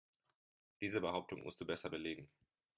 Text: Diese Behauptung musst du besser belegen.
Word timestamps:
Diese 0.81 0.99
Behauptung 0.99 1.43
musst 1.43 1.61
du 1.61 1.65
besser 1.67 1.91
belegen. 1.91 2.27